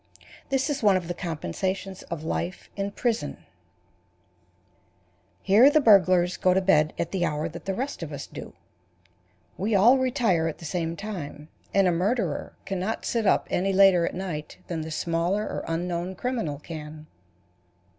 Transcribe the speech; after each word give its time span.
This 0.49 0.67
is 0.67 0.81
one 0.81 0.97
of 0.97 1.07
the 1.07 1.13
compensations 1.13 2.01
of 2.01 2.23
life 2.23 2.71
in 2.75 2.89
prison. 2.89 3.45
Here 5.43 5.69
the 5.69 5.79
burglars 5.79 6.37
go 6.37 6.55
to 6.55 6.59
bed 6.59 6.93
at 6.97 7.11
the 7.11 7.23
hour 7.23 7.47
that 7.47 7.65
the 7.65 7.75
rest 7.75 8.01
of 8.01 8.11
us 8.11 8.25
do. 8.25 8.53
We 9.59 9.75
all 9.75 9.99
retire 9.99 10.47
at 10.47 10.57
the 10.57 10.65
same 10.65 10.95
time, 10.95 11.49
and 11.71 11.87
a 11.87 11.91
murderer 11.91 12.53
can 12.65 12.79
not 12.79 13.05
sit 13.05 13.27
up 13.27 13.45
any 13.51 13.73
later 13.73 14.03
at 14.07 14.15
night 14.15 14.57
than 14.65 14.81
the 14.81 14.89
smaller 14.89 15.43
or 15.43 15.63
unknown 15.67 16.15
criminal 16.15 16.57
can. 16.57 17.05